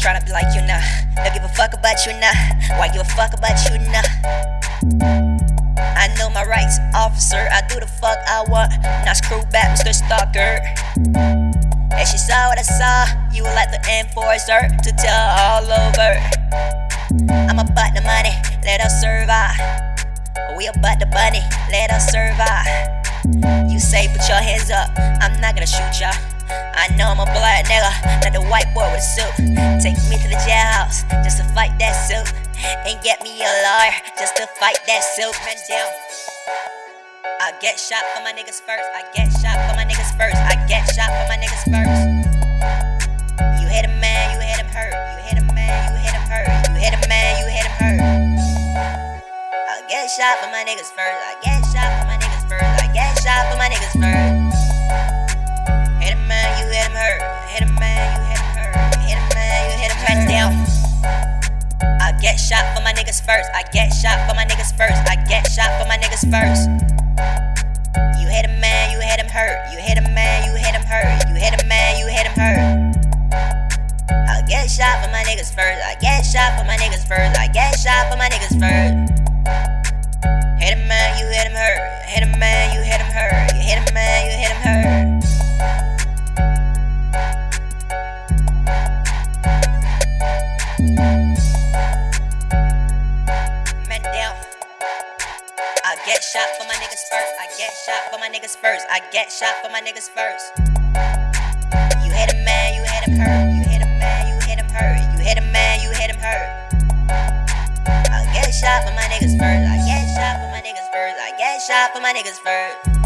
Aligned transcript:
Tryna 0.00 0.24
be 0.24 0.32
like 0.32 0.54
you 0.54 0.62
now. 0.62 1.07
Don't 1.24 1.34
give 1.34 1.44
a 1.44 1.54
fuck 1.54 1.74
about 1.74 1.98
you 2.06 2.12
now. 2.20 2.32
Why 2.78 2.88
give 2.88 3.02
a 3.02 3.04
fuck 3.04 3.34
about 3.34 3.58
you 3.70 3.78
now? 3.90 4.06
I 5.98 6.06
know 6.18 6.30
my 6.30 6.44
rights, 6.44 6.78
officer. 6.94 7.48
I 7.50 7.62
do 7.68 7.80
the 7.80 7.86
fuck 7.86 8.18
I 8.28 8.44
want. 8.48 8.70
Not 9.04 9.16
screw 9.16 9.42
back, 9.50 9.78
Mr. 9.78 9.92
Stalker. 9.92 10.62
And 11.98 12.06
she 12.06 12.18
saw 12.18 12.48
what 12.48 12.58
I 12.58 12.62
saw. 12.62 13.06
You 13.34 13.42
were 13.42 13.54
like 13.54 13.70
the 13.70 13.82
enforcer 13.90 14.70
to 14.70 14.90
tell 14.94 15.28
all 15.34 15.66
over. 15.66 16.14
I'm 17.50 17.58
about 17.58 17.94
the 17.94 18.02
money, 18.06 18.34
let 18.64 18.80
us 18.80 19.00
survive. 19.00 19.58
We 20.56 20.66
about 20.68 21.00
the 21.00 21.06
money, 21.06 21.42
let 21.70 21.90
us 21.90 22.06
survive. 22.06 22.70
You 23.70 23.80
say 23.80 24.06
put 24.08 24.28
your 24.28 24.38
hands 24.38 24.70
up, 24.70 24.90
I'm 25.20 25.40
not 25.40 25.54
gonna 25.54 25.66
shoot 25.66 26.00
ya. 26.00 26.12
I 26.50 26.86
know 26.96 27.10
I'm 27.10 27.20
a 27.20 27.26
black 27.26 27.66
nigga, 27.66 28.22
not 28.22 28.32
the 28.32 28.42
white 28.42 28.72
boy 28.72 28.87
a 28.98 29.00
suit. 29.00 29.34
Take 29.78 29.94
me 30.10 30.18
to 30.18 30.26
the 30.26 30.38
jailhouse 30.42 31.06
just 31.22 31.38
to 31.38 31.46
fight 31.54 31.70
that 31.78 31.94
suit. 32.10 32.26
And 32.58 32.98
get 33.06 33.22
me 33.22 33.38
a 33.38 33.52
lawyer 33.62 33.94
just 34.18 34.34
to 34.42 34.46
fight 34.58 34.82
that 34.90 35.06
suit. 35.14 35.30
Man 35.46 35.54
down. 35.70 35.86
I 37.38 37.54
get 37.62 37.78
shot 37.78 38.02
for 38.14 38.26
my 38.26 38.34
niggas 38.34 38.58
first. 38.58 38.82
I 38.98 39.06
get 39.14 39.30
shot 39.38 39.54
for 39.70 39.78
my 39.78 39.86
niggas 39.86 40.10
first. 40.18 40.34
I 40.34 40.58
get 40.66 40.82
shot 40.90 41.14
for 41.14 41.26
my 41.30 41.38
niggas 41.38 41.64
first. 41.70 42.02
You 43.62 43.66
hit 43.70 43.86
a 43.86 43.94
man, 44.02 44.34
you 44.34 44.42
hit 44.42 44.58
him 44.58 44.66
hurt. 44.74 44.90
You 44.90 45.22
hit 45.30 45.38
a 45.38 45.46
man, 45.54 45.70
you 45.94 46.02
hit 46.02 46.14
him 46.18 46.26
hurt. 46.26 46.50
You 46.66 46.82
hit 46.82 46.94
a 46.98 47.02
man, 47.06 47.38
you 47.38 47.46
hit 47.46 47.64
him 47.70 47.76
hurt. 47.78 48.02
I 48.02 49.78
get 49.86 50.10
shot 50.10 50.42
for 50.42 50.50
my 50.50 50.66
niggas 50.66 50.90
first. 50.90 51.22
I 51.22 51.38
get 51.46 51.62
shot 51.70 52.02
for 52.02 52.06
my 52.10 52.18
niggas 52.18 52.50
first. 52.50 52.66
I 52.82 52.90
get 52.90 53.14
shot 53.22 53.46
for 53.46 53.58
my 53.62 53.70
niggas 53.70 53.94
first. 53.94 54.57
First. 63.28 63.50
I 63.52 63.62
get 63.76 63.92
shot 63.92 64.24
for 64.24 64.34
my 64.34 64.48
niggas 64.48 64.72
first. 64.72 64.96
I 65.04 65.20
get 65.28 65.44
shot 65.52 65.68
for 65.76 65.84
my 65.84 66.00
niggas 66.00 66.24
first. 66.32 66.64
You 68.16 68.26
hit 68.26 68.48
a 68.48 68.54
man, 68.56 68.90
you 68.90 69.00
hit 69.04 69.20
him 69.20 69.28
hurt. 69.28 69.70
You 69.70 69.78
hit 69.78 69.98
a 69.98 70.08
man, 70.16 70.48
you 70.48 70.56
hit 70.56 70.72
him 70.72 70.80
hurt. 70.80 71.28
You 71.28 71.36
hit 71.36 71.52
a 71.52 71.66
man, 71.66 71.98
you 72.00 72.06
hit 72.08 72.24
him 72.24 72.32
hurt. 72.32 72.64
I 74.32 74.40
get 74.48 74.70
shot 74.70 75.04
for 75.04 75.12
my 75.12 75.22
niggas 75.28 75.52
first. 75.52 75.84
I 75.84 75.94
get 76.00 76.24
shot 76.24 76.58
for 76.58 76.64
my 76.64 76.78
niggas 76.78 77.06
first. 77.06 77.38
I 77.38 77.48
get 77.48 77.78
shot 77.78 78.10
for 78.10 78.16
my 78.16 78.30
niggas 78.32 78.56
first. 78.56 79.77
I 95.98 96.06
get 96.06 96.22
shot 96.22 96.46
for 96.56 96.64
my 96.64 96.74
niggas 96.74 97.02
first. 97.10 97.34
I 97.40 97.46
get 97.58 97.74
shot 97.74 98.12
for 98.12 98.18
my 98.20 98.28
niggas 98.28 98.56
first. 98.56 98.86
I 98.88 99.00
get 99.10 99.32
shot 99.32 99.54
for 99.64 99.68
my 99.68 99.80
niggas 99.80 100.08
first. 100.08 100.54
You 102.06 102.12
hit 102.12 102.32
a 102.32 102.36
man, 102.44 102.74
you 102.74 102.82
hit 102.86 103.08
him 103.08 103.18
hurt. 103.18 103.50
You 103.56 103.68
hit 103.68 103.82
a 103.82 103.86
man, 103.98 104.28
you 104.28 104.38
hit 104.46 104.60
him 104.60 104.68
hurt. 104.70 105.18
You 105.18 105.24
hit 105.24 105.38
a 105.38 105.42
man, 105.50 105.82
you 105.82 105.90
hit 105.90 106.14
him 106.14 106.20
hurt. 106.22 106.70
I 108.14 108.30
get 108.32 108.54
shot 108.54 108.86
for 108.86 108.94
my 108.94 109.10
niggas 109.10 109.34
first. 109.34 109.42
I 109.42 109.76
get 109.90 110.06
shot 110.14 110.38
for 110.38 110.48
my 110.52 110.62
niggas 110.62 110.86
first. 110.94 111.18
I 111.18 111.34
get 111.36 111.62
shot 111.62 111.92
for 111.92 112.00
my 112.00 112.12
niggas 112.12 112.38
first. 112.46 112.97